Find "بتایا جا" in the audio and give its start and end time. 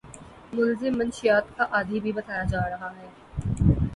2.11-2.61